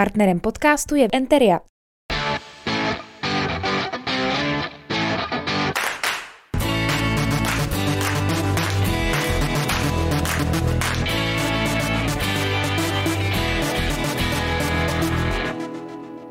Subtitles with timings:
[0.00, 1.60] Partnerem podcastu je Enteria.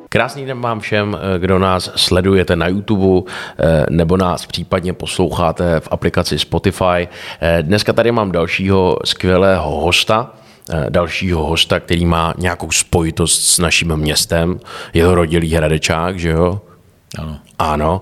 [0.10, 5.80] Krásný den vám všem, eh, kdo nás sledujete na YouTube eh, nebo nás případně posloucháte
[5.80, 7.08] v aplikaci Spotify.
[7.42, 10.34] Eh, dneska tady mám dalšího skvělého hosta,
[10.90, 14.60] dalšího hosta, který má nějakou spojitost s naším městem,
[14.94, 16.62] jeho rodilý Hradečák, že jo?
[17.18, 17.40] Ano.
[17.60, 18.02] Ano,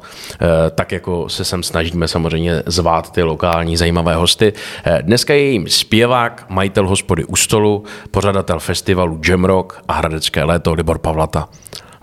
[0.75, 4.53] tak jako se sem snažíme samozřejmě zvát ty lokální zajímavé hosty.
[5.01, 10.97] Dneska je jim zpěvák, majitel hospody u stolu, pořadatel festivalu Jamrock a Hradecké léto Libor
[10.97, 11.49] Pavlata.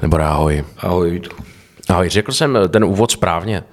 [0.02, 0.64] Nebo ahoj.
[0.78, 1.30] Ahoj, Vítu.
[1.88, 3.64] Ahoj, řekl jsem ten úvod správně.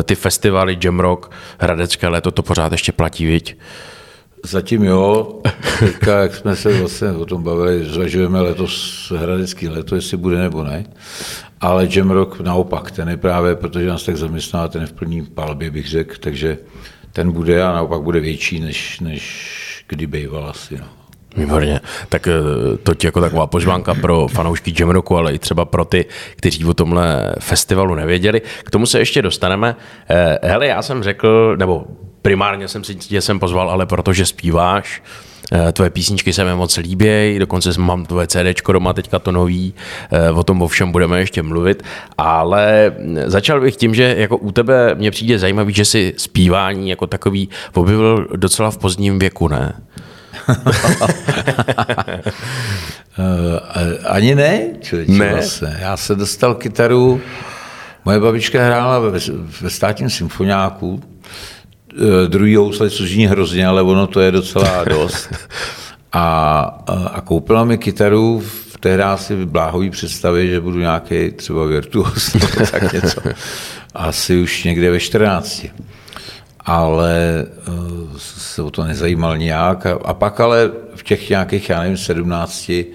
[0.00, 3.56] Eh, ty festivaly, Jamrock, Hradecké léto, to pořád ještě platí, viď?
[4.44, 5.40] Zatím jo.
[5.78, 10.64] Teďka, jak jsme se vlastně o tom bavili, zvažujeme letos Hradecký léto, jestli bude nebo
[10.64, 10.84] ne.
[11.60, 15.70] Ale Jamrock naopak, ten je právě, protože nás tak zaměstná, ten je v plní palbě,
[15.70, 16.58] bych řekl, takže
[17.12, 20.76] ten bude a naopak bude větší, než, než kdy býval asi.
[20.76, 20.84] No.
[21.36, 21.80] Výborně.
[22.08, 22.32] Tak eh,
[22.82, 26.74] to ti jako taková požvánka pro fanoušky Jamrocku, ale i třeba pro ty, kteří o
[26.74, 28.42] tomhle festivalu nevěděli.
[28.64, 29.76] K tomu se ještě dostaneme.
[30.08, 31.84] Eh, hele, já jsem řekl, nebo
[32.22, 35.02] primárně jsem si tě sem pozval, ale protože zpíváš,
[35.52, 39.74] eh, Tvoje písničky se mi moc líbí, dokonce mám tvoje CD doma, teďka to nový,
[40.34, 41.82] o tom o všem budeme ještě mluvit,
[42.18, 42.92] ale
[43.26, 47.48] začal bych tím, že jako u tebe mě přijde zajímavý, že si zpívání jako takový
[47.74, 49.72] objevil docela v pozdním věku, ne?
[53.18, 55.32] Eh, ani ne, člověče, ne.
[55.34, 55.76] Vlastně.
[55.80, 57.20] Já se dostal kytaru,
[58.04, 59.18] moje babička hrála ve,
[59.60, 61.17] ve státním symfoniáku, eh,
[62.26, 65.28] druhý housle, což zní hrozně, ale ono to je docela dost.
[66.12, 66.60] A,
[67.12, 72.36] a koupila mi kytaru v té si bláhový představě, že budu nějaký třeba virtuos,
[72.70, 73.20] tak něco.
[73.94, 75.66] Asi už někde ve 14
[76.68, 77.72] ale eh,
[78.16, 79.86] se o to nezajímal nějak.
[79.86, 82.86] A pak ale v těch nějakých, já nevím, sedmnácti,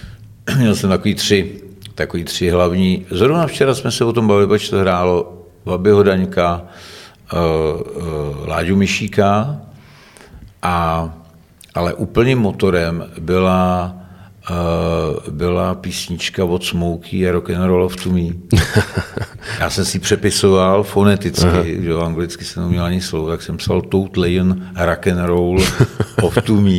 [0.56, 1.60] měl jsem takový tři,
[1.94, 3.06] takový tři hlavní.
[3.10, 6.74] Zrovna včera jsme se o tom bavili, protože to hrálo Babiho Daňka, eh, eh,
[8.46, 9.60] Láďu Myšíka,
[10.62, 10.74] a,
[11.74, 13.94] ale úplným motorem byla
[15.30, 18.20] byla písnička od Smokey a Rock and Roll of to Me.
[19.60, 21.62] Já jsem si přepisoval foneticky, Aha.
[21.64, 25.58] že anglicky jsem neměl ani slovo, tak jsem psal Tout Lion Rock and Roll
[26.22, 26.70] of to Me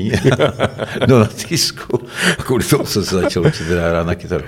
[1.08, 2.00] do na tisku.
[2.40, 4.44] A kvůli tomu jsem se začal učit hrát na kytaru.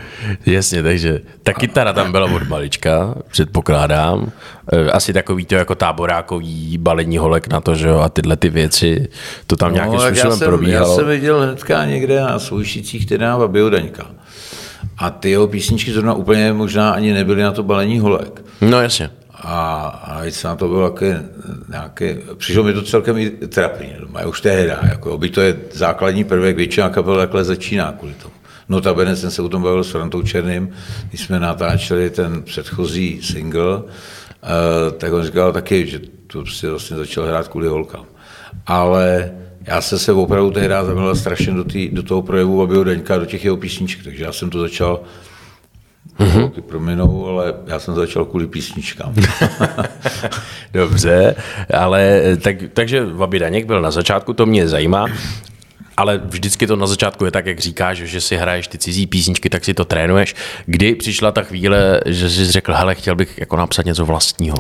[0.45, 4.31] Jasně, takže ta kytara tam byla od malička, předpokládám.
[4.71, 8.49] E, asi takový to jako táborákový balení holek na to, že jo, a tyhle ty
[8.49, 9.07] věci,
[9.47, 10.89] to tam no, nějakým způsobem probíhalo.
[10.89, 12.39] Já jsem viděl hnedka někde na
[13.03, 14.11] soušících teda Babio Daňka.
[14.97, 18.41] A ty jeho písničky zrovna úplně možná ani nebyly na to balení holek.
[18.61, 19.09] No jasně.
[19.31, 21.23] A, a se na to bylo nějaké,
[21.69, 26.23] nějaké, přišlo mi to celkem i trapně, doma, už tehda, jako, by to je základní
[26.23, 28.33] prvek, většina kapel takhle začíná kvůli tomu.
[28.69, 30.69] Notabene jsem se o tom bavil s Frantou Černým,
[31.09, 33.83] když jsme natáčeli ten předchozí single, uh,
[34.97, 38.05] tak on říkal taky, že to prostě vlastně začal hrát kvůli holkám.
[38.65, 39.31] Ale
[39.67, 43.25] já jsem se opravdu tehdy zamilil strašně do, tý, do toho projevu Babiho Deňka, do
[43.25, 44.99] těch jeho písniček, takže já jsem to začal
[46.19, 46.61] Mm-hmm.
[46.61, 49.15] prominou, ale já jsem začal kvůli písničkám.
[50.73, 51.35] Dobře,
[51.73, 55.07] ale tak, takže Babi Daněk byl na začátku, to mě zajímá.
[55.97, 59.49] Ale vždycky to na začátku je tak, jak říkáš, že si hraješ ty cizí písničky,
[59.49, 60.35] tak si to trénuješ.
[60.65, 64.57] Kdy přišla ta chvíle, že jsi řekl, hele, chtěl bych jako napsat něco vlastního?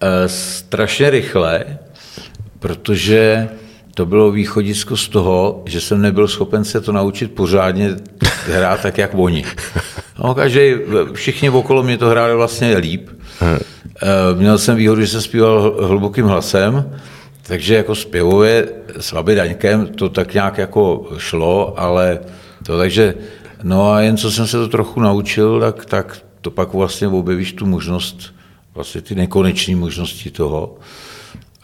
[0.00, 1.64] E, strašně rychle,
[2.58, 3.48] protože
[3.94, 7.96] to bylo východisko z toho, že jsem nebyl schopen se to naučit pořádně
[8.46, 9.44] hrát tak, jak oni.
[10.24, 10.74] No, každý,
[11.12, 13.08] všichni okolo mě to hráli vlastně líp.
[13.42, 13.58] Eh,
[14.34, 16.98] měl jsem výhodu, že jsem zpíval hlubokým hlasem,
[17.42, 18.68] takže jako zpěvově
[19.00, 22.18] s Daňkem to tak nějak jako šlo, ale
[22.66, 23.14] to takže,
[23.62, 27.52] no a jen co jsem se to trochu naučil, tak, tak to pak vlastně objevíš
[27.52, 28.34] tu možnost,
[28.74, 30.76] vlastně ty nekonečné možnosti toho.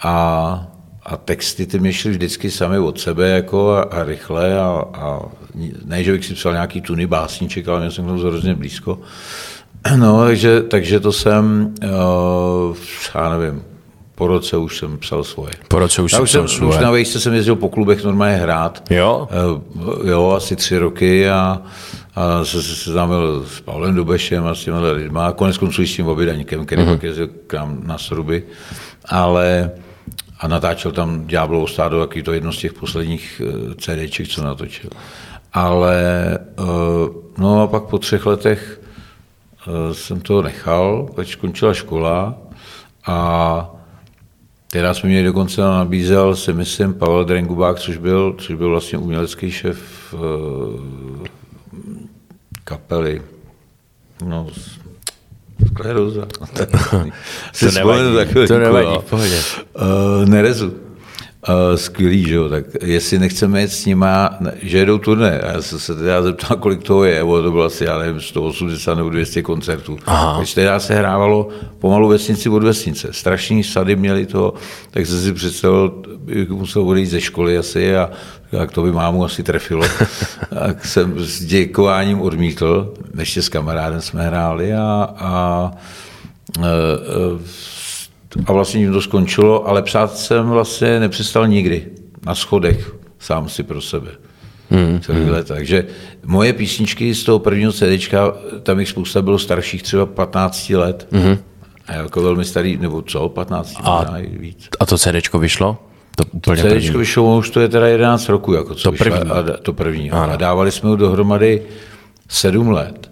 [0.03, 0.78] A
[1.09, 5.21] a texty ty mě šly vždycky sami od sebe jako a, a rychle a, a
[5.85, 8.99] ne, že bych si psal nějaký tuny básníček, ale měl jsem k tomu hrozně blízko.
[9.97, 12.77] No, takže, takže to jsem, uh,
[13.15, 13.63] já nevím,
[14.15, 15.53] po roce už jsem psal svoje.
[15.69, 16.77] Po roce už, já už jsem svoje.
[16.77, 18.83] Už na vejšce jsem jezdil po klubech normálně hrát.
[18.91, 19.29] Jo?
[19.75, 21.63] Uh, jo, asi tři roky a,
[22.15, 25.19] a se, se seznámil s Pavlem Dobešem a s těmi lidmi.
[25.19, 26.93] A konec konců s tím Obydaňkem, který uh-huh.
[26.93, 28.43] pak jezdil k nám na Sruby.
[29.05, 29.71] Ale
[30.39, 34.91] a natáčel tam Ďáblovo stádo, jaký to jedno z těch posledních eh, CDček, co natočil.
[35.53, 35.99] ale
[36.39, 36.63] eh,
[37.39, 42.39] no a pak po třech letech eh, jsem to nechal, pak skončila škola
[43.07, 43.71] a
[44.71, 49.51] teda jsme mě dokonce nabízel, si myslím, Pavel Drengubák, což byl, což byl vlastně umělecký
[49.51, 50.15] šéf
[52.65, 53.23] kapely.
[54.25, 54.47] No,
[55.67, 56.27] skleróza.
[57.61, 59.41] to nevadí, to nevadí, pohodě.
[59.75, 60.75] Uh, nerezu.
[61.49, 65.79] Uh, skvělý, že jo, tak jestli nechceme jet s nima, že jedou turné, já jsem
[65.79, 69.43] se teda zeptal, kolik toho je, bo to bylo asi, já nevím, 180 nebo 200
[69.43, 69.99] koncertů.
[70.07, 70.37] Aha.
[70.37, 73.09] Takže teda se hrávalo pomalu vesnici od vesnice.
[73.11, 74.55] Strašný sady měli to,
[74.91, 76.03] tak jsem si představil,
[76.49, 78.11] musel odejít ze školy asi a
[78.53, 79.85] jak to by mámu asi trefilo.
[80.55, 85.71] tak jsem s děkováním odmítl, ještě s kamarádem jsme hráli a, a,
[86.63, 86.69] a,
[88.47, 91.87] a vlastně jim to skončilo, ale psát jsem vlastně nepřestal nikdy
[92.27, 94.11] na schodech, sám si pro sebe.
[94.71, 95.29] Hmm, hmm.
[95.29, 95.49] let.
[95.49, 95.87] Takže
[96.25, 98.15] moje písničky z toho prvního CD,
[98.63, 101.09] tam jich spousta bylo starších, třeba 15 let.
[101.11, 101.39] Hmm.
[101.87, 104.69] A jako velmi starý, nebo co, 15 a, víc.
[104.81, 105.88] A to CD vyšlo?
[106.19, 106.91] To úplně to první.
[106.91, 109.31] vyšlo, už to je teda 11 roku, jako co to první.
[109.31, 110.11] A, to první.
[110.11, 110.33] Ano.
[110.33, 111.63] A dávali jsme ho dohromady
[112.29, 113.11] 7 let.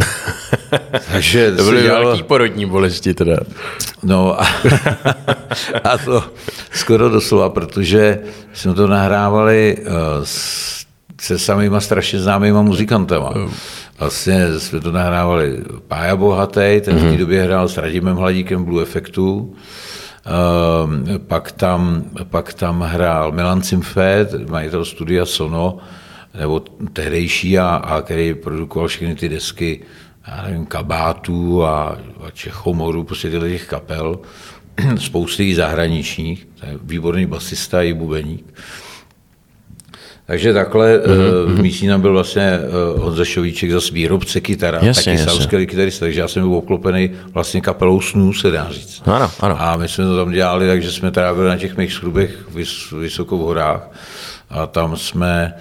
[1.12, 2.04] Takže to byly dělalo...
[2.04, 3.36] velký porodní bolesti teda.
[4.02, 4.46] No a,
[5.84, 6.24] a to
[6.72, 8.18] skoro doslova, protože
[8.52, 9.94] jsme to nahrávali uh,
[10.24, 10.86] s,
[11.20, 13.32] se samýma strašně známýma muzikantama.
[13.98, 15.58] Vlastně jsme to nahrávali
[15.88, 17.16] Pája Bohatý, ten v té mhm.
[17.16, 19.54] době hrál s Radimem Hladíkem Blue Effectu.
[20.24, 25.78] Ehm, pak tam, pak tam hrál Milan Cimfet, majitel studia Sono,
[26.38, 26.60] nebo
[26.92, 29.80] tehdejší, a, a který produkoval všechny ty desky,
[30.28, 34.18] já nevím, kabátů a, a Čechomoru, prostě těch kapel,
[34.96, 38.54] spousty zahraničních, to je výborný basista i bubeník.
[40.26, 41.54] Takže takhle mm-hmm.
[41.54, 42.58] v Mísína byl vlastně
[42.94, 45.66] uh, Honza Šovíček zase výrobce kytara, jasně, taky jasně.
[45.66, 49.02] kytarista, takže já jsem byl obklopený vlastně kapelou snů, se dá říct.
[49.06, 49.56] Ano, ano.
[49.58, 53.38] A my jsme to tam dělali, takže jsme trávili na těch mých skrubech vys, vysoko
[53.38, 53.90] v horách
[54.50, 55.54] a tam jsme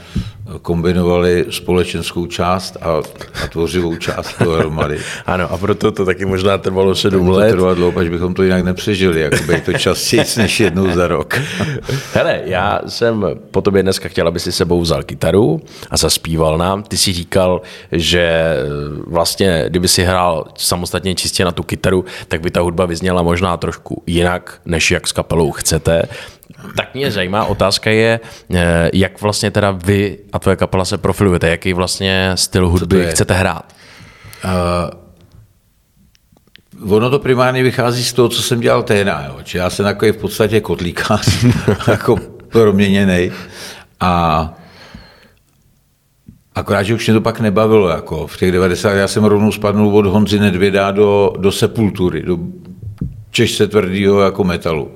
[0.61, 3.01] kombinovali společenskou část a,
[3.43, 4.99] a tvořivou část dohromady.
[5.25, 7.49] ano, a proto to taky možná trvalo sedm to let.
[7.49, 11.07] To trvalo dlouho, až bychom to jinak nepřežili, jako by to častěji než jednou za
[11.07, 11.39] rok.
[12.13, 15.61] Hele, já jsem po tobě dneska chtěl, aby si sebou vzal kytaru
[15.91, 16.83] a zaspíval nám.
[16.83, 17.61] Ty si říkal,
[17.91, 18.65] že eh,
[19.07, 23.57] vlastně, kdyby si hrál samostatně čistě na tu kytaru, tak by ta hudba vyzněla možná
[23.57, 26.03] trošku jinak, než jak s kapelou chcete.
[26.77, 28.19] Tak mě zajímá, otázka je,
[28.53, 33.33] eh, jak vlastně teda vy a tvoje kapela se profilujete, jaký vlastně styl hudby chcete
[33.33, 33.75] hrát?
[34.45, 34.51] Uh,
[36.93, 39.11] ono to primárně vychází z toho, co jsem dělal tehdy.
[39.53, 41.45] Já jsem takový v podstatě kotlíkář,
[41.87, 42.15] jako
[42.49, 43.31] proměněný.
[43.99, 44.53] A
[46.55, 47.89] Akorát, že už mě to pak nebavilo.
[47.89, 48.91] Jako v těch 90.
[48.91, 52.37] já jsem rovnou spadnul od Honzy Nedvěda do, do sepultury, do
[53.31, 54.91] češce tvrdého jako metalu.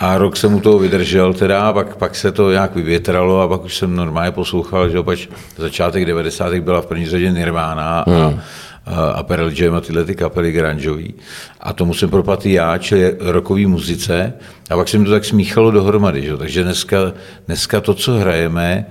[0.00, 3.64] A rok jsem mu toho vydržel teda, pak, pak se to nějak vyvětralo a pak
[3.64, 6.54] už jsem normálně poslouchal, že opač začátek 90.
[6.54, 8.40] byla v první řadě Nirvana hmm.
[8.86, 11.14] a, a Pearl Jam a tyhle ty kapely grungeový.
[11.60, 14.32] A tomu jsem propadl já, čili rokový muzice.
[14.70, 16.22] A pak se mi to tak smíchalo dohromady.
[16.22, 16.36] Že?
[16.36, 17.12] Takže dneska,
[17.46, 18.86] dneska to, co hrajeme,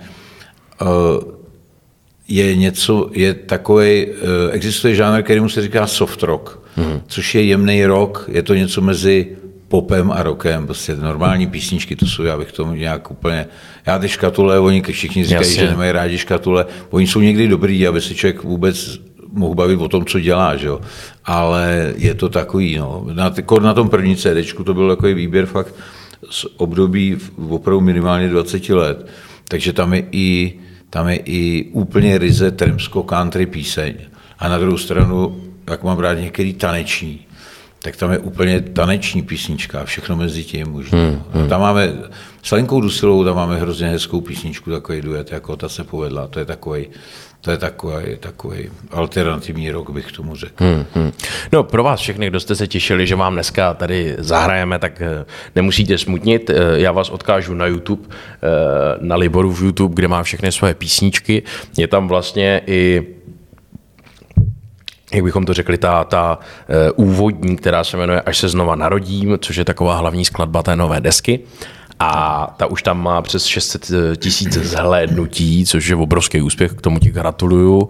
[0.82, 0.86] eh,
[2.28, 7.02] je něco, je takový, eh, existuje žánr, kterému se říká soft rock, hmm.
[7.08, 9.28] což je jemný rock, je to něco mezi
[9.70, 13.46] popem a rokem, prostě normální písničky, to jsou, já bych tomu nějak úplně,
[13.86, 15.64] já ty škatule, oni všichni říkají, Jasně.
[15.64, 19.00] že nemají rádi škatule, oni jsou někdy dobrý, aby se člověk vůbec
[19.34, 20.82] mohl bavit o tom, co dělá, že jo?
[21.26, 23.06] ale je to takový, no.
[23.14, 25.76] Na, na tom první CD to byl takový výběr fakt
[26.30, 27.18] z období
[27.50, 29.08] opravdu minimálně 20 let,
[29.48, 30.54] takže tam je i,
[30.90, 33.94] tam je i úplně ryze tremsko country píseň.
[34.40, 37.20] A na druhou stranu, jak mám rád některý taneční,
[37.82, 41.00] tak tam je úplně taneční písnička, všechno mezi tím možná.
[41.00, 41.50] Hmm, hmm.
[41.50, 41.94] Tam máme,
[42.44, 46.40] s Lenkou Dusilovou tam máme hrozně hezkou písničku, takový duet, jako ta se povedla, to
[46.40, 46.88] je takový,
[47.42, 50.66] to je takový, takový alternativní rok, bych tomu řekl.
[50.66, 51.12] Hmm, hmm.
[51.52, 55.26] No pro vás všechny, kdo jste se těšili, že vám dneska tady zahrajeme, tak eh,
[55.56, 56.50] nemusíte smutnit.
[56.50, 58.48] Eh, já vás odkážu na YouTube, eh,
[59.00, 61.44] na Liboru v YouTube, kde má všechny svoje písničky.
[61.78, 63.06] Je tam vlastně i
[65.14, 66.40] jak bychom to řekli, ta, ta
[66.96, 70.76] uh, úvodní, která se jmenuje Až se znova narodím, což je taková hlavní skladba té
[70.76, 71.40] nové desky.
[72.00, 77.00] A ta už tam má přes 600 tisíc zhlédnutí, což je obrovský úspěch, k tomu
[77.00, 77.90] ti gratuluju.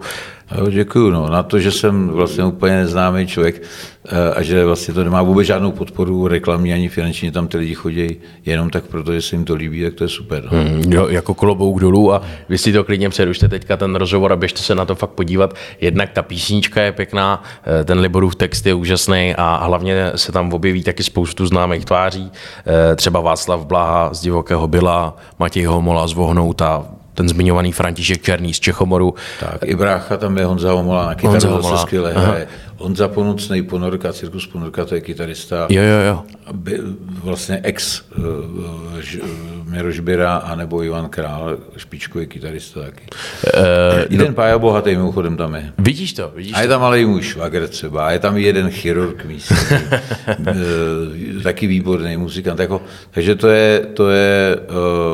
[0.58, 1.10] Jo, děkuju.
[1.10, 1.28] No.
[1.28, 3.62] Na to, že jsem vlastně úplně neznámý člověk
[4.08, 7.74] eh, a že vlastně to nemá vůbec žádnou podporu reklamní ani finanční, tam ty lidi
[7.74, 8.16] chodí
[8.46, 10.44] jenom tak proto, že se jim to líbí, tak to je super.
[10.44, 10.50] No.
[10.50, 14.36] Hmm, jo, jako klobouk dolů a vy si to klidně přerušte teďka ten rozhovor a
[14.36, 15.54] běžte se na to fakt podívat.
[15.80, 17.42] Jednak ta písnička je pěkná,
[17.80, 22.30] eh, ten Liborův text je úžasný a hlavně se tam objeví taky spoustu známých tváří,
[22.66, 28.56] eh, třeba Václav Blaha z Divokého byla, Matěj Homola z Vohnouta, ten zmiňovaný František Černý
[28.56, 29.12] z Čechomoru.
[29.40, 31.78] Tak, i brácha tam je Honza Homola, na kytaru Honza Homola.
[31.78, 32.48] skvěle hraje.
[32.80, 35.66] Honza Ponucnej, Ponorka, Cirkus Ponorka, to je kytarista.
[35.68, 36.22] Jo, jo, jo.
[36.52, 36.80] By,
[37.24, 38.24] vlastně ex uh,
[39.64, 43.04] Miroš Bira, anebo Ivan Král, špičkový kytarista taky.
[43.12, 45.72] Uh, jeden no, Pája Bohatý mimochodem tam je.
[45.78, 48.70] Vidíš to, vidíš A je tam ale i můj švagr třeba, a je tam jeden
[48.70, 49.56] chirurg místní,
[51.42, 52.60] taky výborný muzikant.
[52.60, 54.70] Jako, takže to je, to je uh,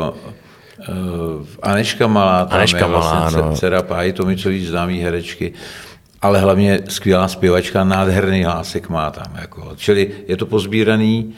[0.06, 0.32] Uh,
[1.62, 3.56] Aneška Malá, tam Aneška je vlastně Malá, no.
[3.56, 5.52] dcera Páji Tomicový známý herečky,
[6.22, 9.36] ale hlavně skvělá zpěvačka, nádherný hlásek má tam.
[9.40, 9.72] Jako.
[9.76, 11.34] Čili je to pozbíraný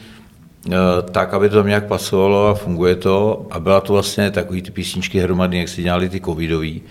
[0.67, 0.73] uh,
[1.11, 3.47] tak, aby to tam nějak pasovalo a funguje to.
[3.51, 6.81] A byla to vlastně takový ty písničky hromadný, jak si dělali ty covidový.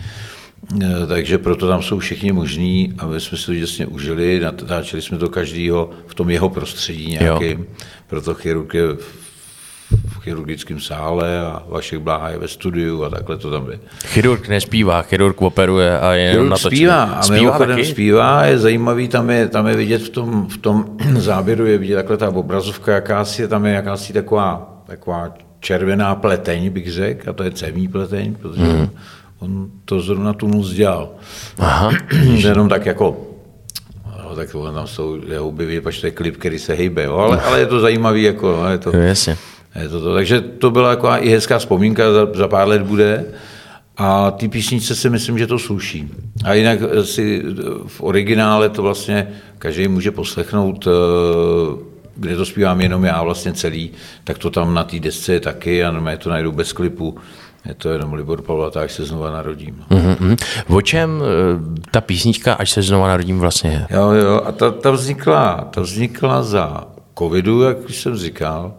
[0.74, 5.02] Uh, takže proto tam jsou všichni možní a my jsme si to vlastně užili, natáčeli
[5.02, 7.58] jsme to každýho v tom jeho prostředí nějakým.
[7.58, 7.66] Jo.
[8.06, 8.82] Proto chirurg je
[9.90, 13.80] v chirurgickém sále a Vašek Bláha je ve studiu a takhle to tam je.
[14.06, 16.76] Chirurg nespívá, chirurg operuje a je chirurg natočený.
[16.76, 17.84] zpívá a zpívá taky?
[17.84, 20.84] zpívá, je zajímavý, tam je, tam je vidět v tom, v tom
[21.16, 26.92] záběru, je vidět takhle ta obrazovka jakási, tam je jakási taková, taková červená pleteň, bych
[26.92, 28.90] řekl, a to je cemí pleteň, protože hmm.
[29.38, 31.10] on to zrovna tu mus dělal.
[31.58, 31.90] Aha.
[32.36, 33.28] Jenom tak jako
[34.28, 37.16] No, tak tam jsou jeho huby, to je klip, který se hejbe, jo?
[37.16, 39.36] Ale, ale je to zajímavý, jako, je to, Jasně.
[39.74, 40.14] Je to to.
[40.14, 43.24] Takže to byla jako i hezká vzpomínka, za, za pár let bude.
[43.96, 46.08] A ty písničce si myslím, že to sluší.
[46.44, 47.42] A jinak si
[47.86, 50.90] v originále to vlastně každý může poslechnout, eh,
[52.16, 53.90] kde to zpívám jenom já vlastně celý,
[54.24, 57.18] tak to tam na té desce je taky a normálně to najdu bez klipu.
[57.68, 59.84] Je to jenom Libor Pavla, tak se znova narodím.
[59.90, 60.36] Mm-hmm.
[60.68, 63.86] O čem eh, ta písnička Až se znova narodím vlastně je?
[63.96, 66.84] Jo, jo, a ta, ta, vznikla, ta vznikla za
[67.18, 68.74] covidu, jak už jsem říkal.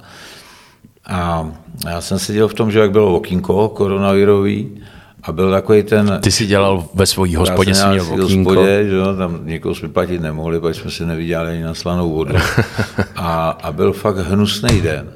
[1.10, 1.52] A
[1.86, 4.82] já jsem seděl v tom, že jak bylo okýnko koronavirový,
[5.24, 6.20] a byl takový ten...
[6.24, 8.50] Ty jsi dělal ve svojí hospodě, jsi měl okýnko.
[8.50, 12.14] Hospodě, že jo, tam někoho jsme platit nemohli, pak jsme si neviděli ani na slanou
[12.14, 12.36] vodu.
[13.16, 15.12] A, a byl fakt hnusný den.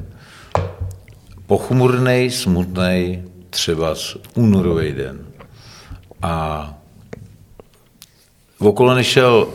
[1.46, 3.94] Pochmurný, smutný, třeba
[4.36, 5.20] únorový den.
[6.22, 6.74] A
[8.60, 9.48] okolo nešel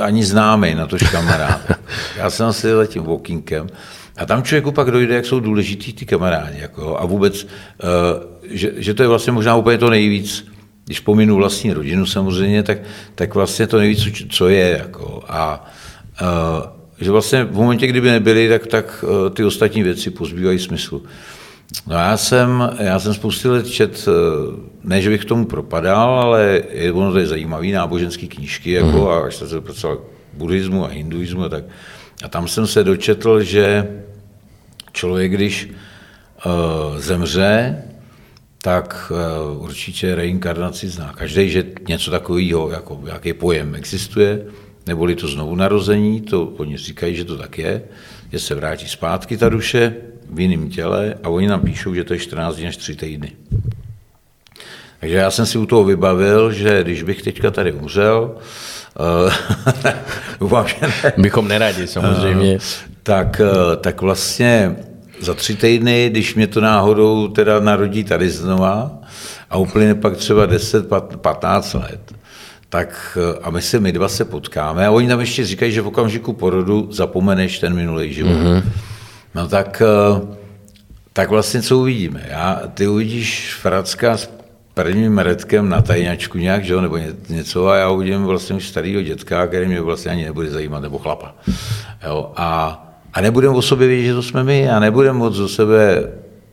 [0.00, 1.60] ani známý, na tož kamarád.
[2.16, 3.66] Já jsem si tím okýnkem
[4.16, 6.60] a tam člověku pak dojde, jak jsou důležitý ty kamarádi.
[6.60, 7.48] Jako, a vůbec, uh,
[8.50, 10.46] že, že, to je vlastně možná úplně to nejvíc,
[10.84, 12.78] když pominu vlastní rodinu samozřejmě, tak,
[13.14, 14.78] tak vlastně to nejvíc, co je.
[14.78, 15.70] Jako, a
[16.22, 16.26] uh,
[17.00, 21.02] že vlastně v momentě, kdyby nebyli, tak, tak uh, ty ostatní věci pozbývají smyslu.
[21.86, 24.08] No já jsem, já jsem spousty let čet,
[24.84, 28.98] ne, že bych k tomu propadal, ale je, ono to je zajímavý, náboženský knížky, jako,
[28.98, 29.08] mm.
[29.08, 29.98] a až se pracoval
[30.32, 31.64] buddhismu a hinduismu, tak,
[32.22, 33.88] a tam jsem se dočetl, že
[34.92, 35.70] člověk, když
[36.46, 37.82] uh, zemře,
[38.62, 41.12] tak uh, určitě reinkarnaci zná.
[41.12, 44.46] Každý, že něco takového, jako nějaký pojem existuje,
[44.86, 47.82] neboli to znovu narození, to oni říkají, že to tak je,
[48.32, 49.96] že se vrátí zpátky ta duše
[50.30, 53.32] v jiném těle a oni nám píšou, že to je 14 dní až 3 týdny.
[55.02, 58.34] Takže já jsem si u toho vybavil, že když bych teďka tady umřel,
[59.00, 59.92] Eh,
[60.40, 61.12] doufám, že ne.
[61.16, 62.54] Bychom neradi samozřejmě.
[62.54, 64.76] Eh, tak, eh, tak vlastně
[65.20, 68.90] za tři týdny, když mě to náhodou teda narodí tady znova
[69.50, 72.12] a úplně pak třeba 10, 15 let,
[72.68, 75.86] tak a my se my dva se potkáme a oni tam ještě říkají, že v
[75.86, 78.30] okamžiku porodu zapomeneš ten minulý život.
[78.30, 78.62] Mm-hmm.
[79.34, 79.82] No tak,
[81.12, 82.22] tak vlastně co uvidíme?
[82.28, 84.16] Já, ty uvidíš Fracka
[84.74, 86.98] prvním redkem na tajňačku nějak, že jo, nebo
[87.28, 90.98] něco a já uvidím vlastně už starého dětka, který mě vlastně ani nebude zajímat, nebo
[90.98, 91.34] chlapa.
[92.06, 92.82] Jo, a,
[93.14, 96.08] a nebudeme o sobě vědět, že to jsme my a nebudeme moc o sebe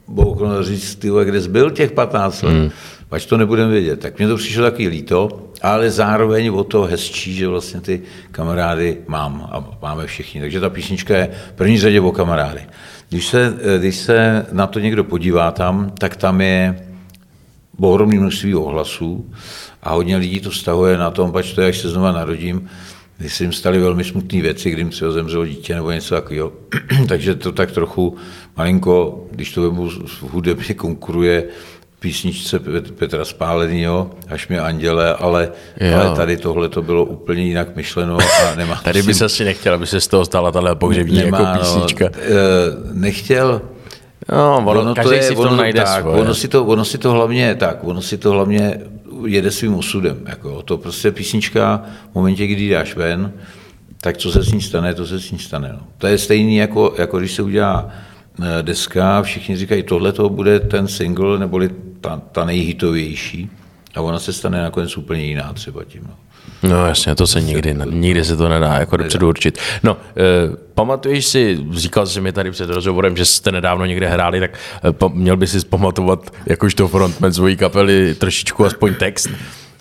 [0.08, 2.70] bohu říct, ty, kde jsi byl těch 15 let, mm.
[3.10, 4.00] pač to nebudeme vědět.
[4.00, 5.30] Tak mě to přišlo taky líto,
[5.62, 10.42] ale zároveň o to hezčí, že vlastně ty kamarády mám a máme všichni.
[10.42, 12.62] Takže ta písnička je v první řadě o kamarády.
[13.10, 16.89] Když se, když se na to někdo podívá tam, tak tam je
[17.88, 19.34] ohromné množství ohlasů
[19.84, 22.70] a hodně lidí to stahuje na tom, pač to je, až se znova narodím,
[23.18, 26.52] když se jim staly velmi smutné věci, kdy jim třeba zemřelo dítě nebo něco takového.
[27.08, 28.18] Takže to tak trochu
[28.58, 29.90] malinko, když to vemu
[30.22, 31.44] hudebně konkuruje
[32.00, 32.60] písničce
[32.96, 35.52] Petra Spálenýho, až mě anděle, ale,
[35.96, 39.74] ale tady tohle to bylo úplně jinak myšleno a nemá Tady by se asi nechtěl,
[39.74, 42.06] aby se z toho stala tahle pohřební jako písnička.
[42.06, 43.62] No, nechtěl,
[44.32, 46.22] No, ono, ono každý to je, si ono, najde tak, svoje.
[46.22, 48.82] Ono si, to, ono si to hlavně, tak, ono si to hlavně
[49.26, 50.18] jede svým osudem.
[50.26, 53.34] Jako, to prostě písnička v momentě, kdy dáš ven,
[54.02, 55.70] tak co se s ní stane, to se s ní stane.
[55.74, 55.88] No.
[55.98, 57.90] To je stejný, jako, jako když se udělá
[58.42, 61.70] eh, deska, všichni říkají, tohle to bude ten single, neboli
[62.02, 63.50] ta, ta nejhitovější,
[63.96, 66.02] a ona se stane nakonec úplně jiná třeba tím.
[66.08, 66.14] No.
[66.64, 69.60] No jasně, to se nikdy, nikdy se to nedá jako dopředu určit.
[69.84, 74.40] No, eh, pamatuješ si, říkal jsi mi tady před rozhovorem, že jste nedávno někde hráli,
[74.40, 74.52] tak
[74.84, 79.30] eh, měl by si pamatovat, jakožto frontman svojí kapely, trošičku aspoň text.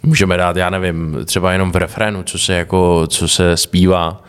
[0.02, 4.22] Můžeme dát, já nevím, třeba jenom v refrénu, co se, jako, co se zpívá.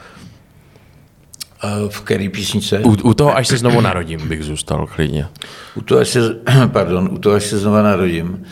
[1.89, 2.79] V který písnice?
[2.79, 5.27] U, u toho, až se znovu narodím, bych zůstal klidně.
[5.75, 6.19] U toho, až se,
[6.67, 8.45] pardon, u toho, až se znovu narodím,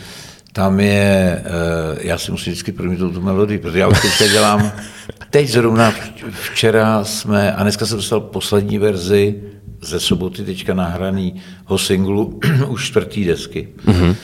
[0.58, 4.72] tam je, eh, já si musím vždycky promítnout tu melodii, protože já už teďka dělám,
[5.30, 5.94] teď zrovna
[6.30, 9.42] včera jsme, a dneska jsem dostal poslední verzi
[9.82, 13.68] ze soboty teďka nahranýho singlu, už čtvrtý desky.
[13.86, 14.16] Mm-hmm.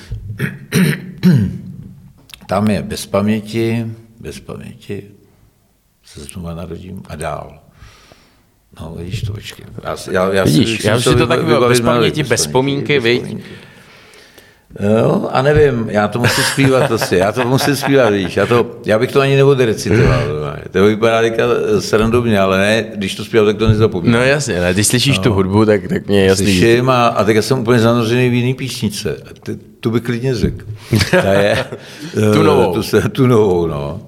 [2.47, 3.87] Tam je bez paměti,
[4.21, 5.03] bez paměti,
[6.05, 7.59] se znovu narodím a dál.
[8.81, 9.67] No, vidíš to, počkej.
[9.85, 13.37] Já, já, já vidíš, si, já si to tak bez paměti, bez vzpomínky, viď?
[14.81, 18.67] Jo, a nevím, já to musím zpívat prostě, já to musím zpívat, víš, já, to,
[18.87, 20.23] já bych to ani neodrecitoval,
[20.71, 21.43] to vypadá teďka
[21.79, 24.21] srandovně, ale ne, když to zpívám, tak to nezapomínám.
[24.21, 25.23] No jasně, ne, když slyšíš no.
[25.23, 26.47] tu hudbu, tak, tak mě je jasný.
[26.47, 30.35] Slyším a, a tak já jsem úplně zanořený v jiný písnice, ty, tu bych klidně
[30.35, 30.65] řekl.
[31.11, 31.65] Ta je,
[32.33, 32.75] tu novou.
[32.75, 34.01] Tu, se, tu novou, no.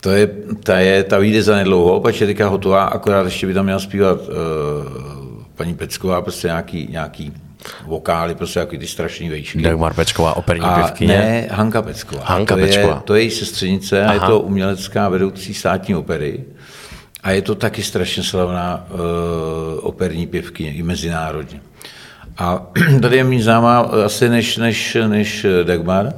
[0.00, 0.30] To je,
[0.62, 3.78] ta, je, ta vyjde za nedlouho, pač je teďka hotová, akorát ještě by tam měla
[3.78, 4.34] zpívat uh,
[5.56, 7.32] paní Pecková, prostě nějaký, nějaký
[7.86, 9.62] vokály, prostě jaký ty strašný vejšky.
[9.62, 11.18] Dagmar Pecková, operní a pěvkyně.
[11.18, 12.24] Ne, Hanka Pecková.
[12.24, 12.94] Hanka to Pecková.
[12.94, 16.44] Je, to je její sestřenice a je to umělecká vedoucí státní opery.
[17.22, 18.98] A je to taky strašně slavná uh,
[19.80, 21.60] operní pěvkyně, i mezinárodně.
[22.38, 22.66] A
[23.02, 26.12] tady je mi známá asi než, než, než Dagmar,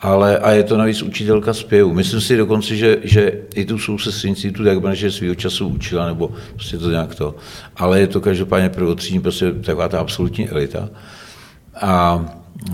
[0.00, 1.92] ale a je to navíc učitelka zpěvu.
[1.92, 6.30] Myslím si dokonce, že, že i tu sestřenici, tu Dagmar, že svýho času učila, nebo
[6.54, 7.34] prostě to nějak to.
[7.76, 10.88] Ale je to každopádně prvotřídní, prostě taková ta absolutní elita.
[11.80, 12.24] A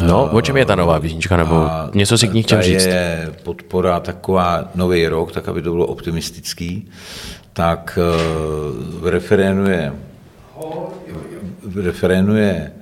[0.06, 2.86] No, o čem je ta nová písnička, nebo něco si k ní chtěl říct?
[2.86, 6.88] je podpora taková nový rok, tak aby to bylo optimistický,
[7.52, 9.92] tak uh, v referénu je,
[11.62, 12.72] v referénu je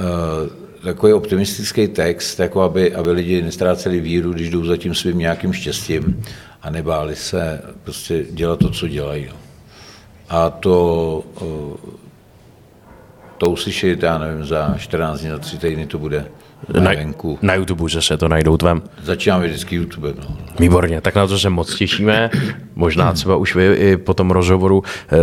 [0.00, 5.18] uh, takový optimistický text, jako aby, aby lidi nestráceli víru, když jdou za tím svým
[5.18, 6.22] nějakým štěstím
[6.62, 9.28] a nebáli se prostě dělat to, co dělají.
[10.28, 11.24] A to,
[13.38, 16.26] to uslyšet, já nevím, za 14 dní, za 3 týdny to bude
[16.80, 17.38] na, venku.
[17.42, 18.82] Na YouTube se to najdou tvém.
[19.02, 20.14] Začínám vždycky YouTube.
[20.18, 20.36] No.
[20.58, 22.30] Výborně, tak na to se moc těšíme.
[22.74, 25.16] Možná třeba už vy i po tom rozhovoru, eh,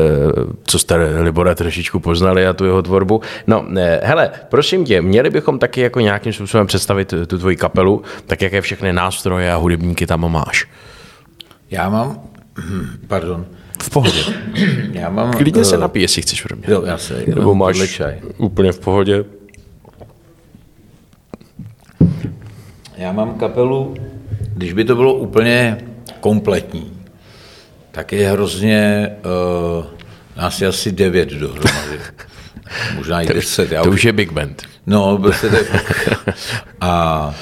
[0.63, 3.21] co jste Libora trošičku poznali a tu jeho tvorbu.
[3.47, 8.01] No, eh, hele, prosím tě, měli bychom taky jako nějakým způsobem představit tu tvoji kapelu,
[8.25, 10.67] tak jaké všechny nástroje a hudebníky tam máš?
[11.71, 12.19] Já mám,
[13.08, 13.45] pardon,
[13.82, 14.23] v pohodě.
[14.91, 15.34] Já mám...
[15.34, 16.65] Klidně se napij, jestli chceš pro mě.
[16.67, 17.23] Jo, já se.
[17.27, 18.19] Nebo máš čaj.
[18.38, 19.25] úplně v pohodě.
[23.01, 23.95] Já mám kapelu,
[24.53, 25.77] když by to bylo úplně
[26.19, 26.91] kompletní,
[27.91, 29.09] tak je hrozně,
[29.79, 29.85] uh,
[30.37, 31.99] nás je asi devět dohromady.
[32.95, 33.69] Možná i deset.
[33.69, 34.61] To, to už je big band.
[34.87, 35.49] No, prostě
[36.81, 37.33] a,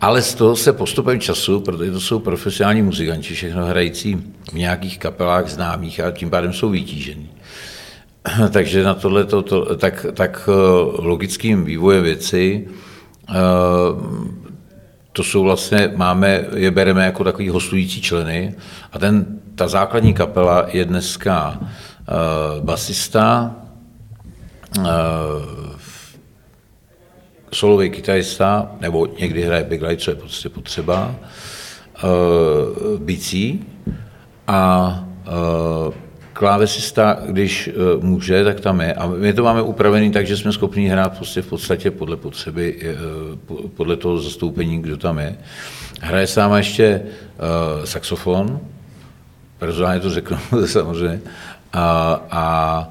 [0.00, 4.16] ale z toho se postupem času, protože to jsou profesionální muzikanti, všechno hrající
[4.52, 7.30] v nějakých kapelách známých a tím pádem jsou vytížení.
[8.50, 10.52] Takže na tohle to, tak, tak eh,
[11.02, 12.68] logickým vývojem věci
[13.28, 14.47] uh,
[15.18, 18.54] to jsou vlastně, máme, je bereme jako takový hostující členy
[18.92, 23.54] a ten, ta základní kapela je dneska uh, basista,
[24.78, 24.84] uh,
[27.52, 31.14] solový kytarista, nebo někdy hraje backlight, co je prostě potřeba,
[32.04, 33.66] uh, bicí
[34.46, 35.04] a
[35.86, 35.94] uh,
[36.38, 38.94] klávesista, když uh, může, tak tam je.
[38.94, 42.76] A my to máme upravený tak, že jsme schopni hrát prostě v podstatě podle potřeby,
[43.48, 45.36] uh, podle toho zastoupení, kdo tam je.
[46.00, 48.60] Hraje se tam ještě uh, saxofon,
[49.58, 51.20] personálně to řeknu samozřejmě,
[51.72, 52.88] a, a,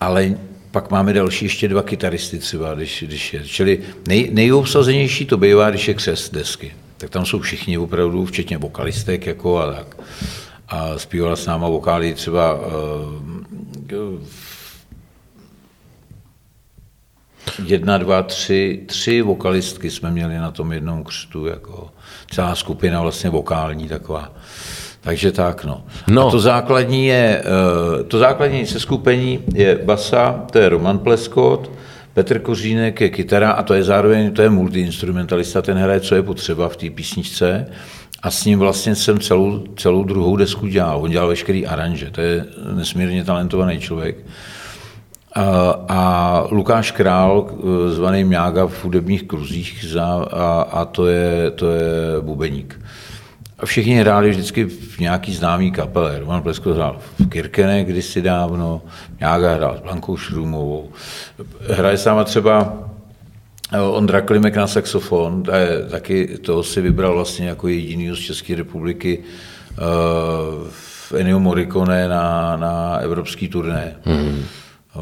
[0.00, 0.34] ale
[0.70, 3.42] pak máme další ještě dva kytaristy třeba, když, když je.
[3.44, 6.72] Čili nej, nejobsazenější to bývá, když je křes desky.
[6.98, 9.96] Tak tam jsou všichni opravdu, včetně vokalistek jako a tak
[10.68, 12.60] a zpívala s náma vokály třeba uh,
[17.64, 21.90] jedna, dva, tři, tři vokalistky jsme měli na tom jednom křtu, jako
[22.30, 24.32] celá skupina vlastně vokální taková.
[25.00, 25.84] Takže tak, no.
[26.10, 26.28] No.
[26.28, 31.70] A to základní je, eh, to základní seskupení je basa, to je Roman Pleskot,
[32.14, 36.22] Petr Kořínek je kytara a to je zároveň, to je multiinstrumentalista, ten hraje, co je
[36.22, 37.66] potřeba v té písničce.
[38.24, 41.02] A s ním vlastně jsem celou, celou druhou desku dělal.
[41.02, 44.16] On dělal veškerý aranže, to je nesmírně talentovaný člověk.
[45.88, 47.50] A, Lukáš Král,
[47.88, 52.80] zvaný Mňága v hudebních kruzích, a, a to, je, to je bubeník.
[53.58, 56.18] A všichni hráli vždycky v nějaký známý kapele.
[56.18, 58.82] Roman Plesko hrál v Kirkene kdysi dávno,
[59.18, 60.88] Mňága hrál s Blankou Šrumovou.
[61.70, 62.72] Hraje s náma třeba
[63.72, 68.54] Ondra Klimek na saxofon, to je, taky toho si vybral vlastně jako jediný z České
[68.54, 69.18] republiky
[71.12, 73.96] uh, Ennio Morricone na, na evropský turné.
[74.04, 74.44] Hmm.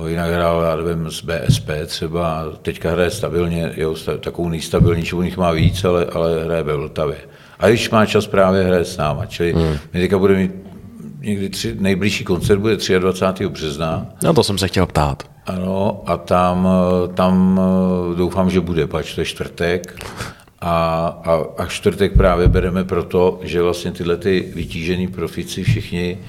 [0.06, 5.36] Jinak hrál, já nevím, z BSP třeba, teďka hraje stabilně, jo, takovou nejstabilnější, u nich
[5.36, 7.16] má víc, ale, ale hraje ve Vltavě.
[7.58, 9.26] A když má čas, právě hraje s náma.
[9.26, 9.78] Čili hmm.
[9.92, 10.52] my teďka budeme mít
[11.20, 13.48] někdy tři, nejbližší koncert bude 23.
[13.48, 14.06] března.
[14.22, 15.31] No to jsem se chtěl ptát.
[15.46, 16.68] Ano, a tam,
[17.14, 19.98] tam eh, doufám, že bude, pač to je čtvrtek.
[20.60, 20.74] A,
[21.24, 26.26] a, a čtvrtek právě bereme proto, že vlastně tyhle ty vytížený profici všichni eh,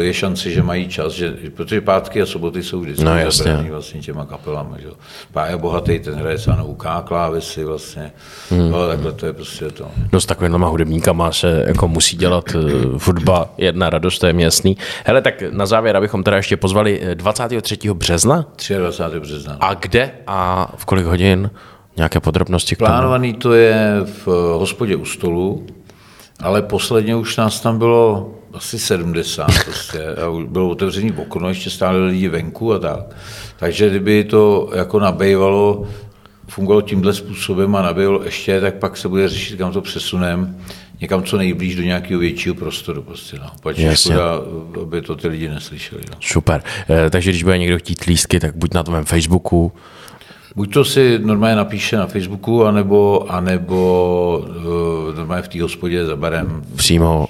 [0.00, 3.66] je šance, že mají čas, že, protože pátky a soboty jsou vždycky No, jasně.
[3.70, 4.76] vlastně těma kapelama.
[4.78, 4.86] Že?
[4.86, 4.92] jo.
[5.32, 8.12] Pája Bohatý, ten hraje třeba na UK klávesy vlastně,
[8.50, 8.74] hmm.
[8.74, 9.88] ale takhle to je prostě to.
[10.12, 14.42] No s takovýmhle hudebníkama se jako musí dělat uh, hudba jedna radost, to je mi
[14.42, 14.76] jasný.
[15.04, 17.78] Hele, tak na závěr, abychom teda ještě pozvali eh, 23.
[17.94, 18.46] března.
[18.78, 19.20] 23.
[19.20, 19.56] března.
[19.60, 21.50] A kde a v kolik hodin?
[21.96, 22.88] Nějaké podrobnosti k tomu?
[22.88, 25.66] Plánovaný to je v eh, hospodě u stolu,
[26.42, 32.06] ale posledně už nás tam bylo asi 70 prostě, a bylo otevřený okno, ještě stáli
[32.06, 33.00] lidi venku a tak.
[33.56, 35.88] Takže kdyby to jako nabejvalo,
[36.48, 40.56] fungovalo tímhle způsobem a nabývalo ještě, tak pak se bude řešit, kam to přesunem,
[41.00, 43.02] někam co nejblíž do nějakého většího prostoru.
[43.02, 43.46] Prostě, no.
[43.62, 44.40] Pač škoda,
[44.82, 46.02] aby to ty lidi neslyšeli.
[46.10, 46.16] No.
[46.20, 46.62] Super.
[46.90, 49.72] Eh, Takže když bude někdo chtít lístky, tak buď na tom Facebooku,
[50.56, 56.16] Buď to si normálně napíše na Facebooku, anebo, anebo uh, normálně v té hospodě za
[56.16, 57.26] barem přímo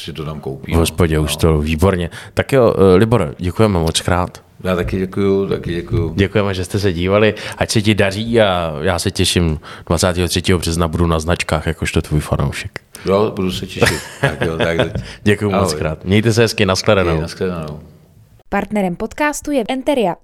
[0.00, 0.72] si to tam koupí.
[0.72, 2.10] v hospodě už to výborně.
[2.34, 4.42] Tak jo, eh, Libor, děkujeme moc krát.
[4.64, 6.12] Já taky děkuju, taky děkuju.
[6.16, 10.58] Děkujeme, že jste se dívali, ať se ti daří a já se těším 23.
[10.58, 12.80] března budu na značkách, jakožto tvůj fanoušek.
[13.06, 13.98] Jo, budu se těšit.
[14.20, 14.78] tak jo, tak.
[15.22, 15.78] Děkuji moc Ahoj.
[15.78, 16.04] krát.
[16.04, 17.20] Mějte se hezky, nashledanou.
[17.20, 17.80] Naschledanou.
[18.48, 20.16] Partnerem podcastu je Enteria,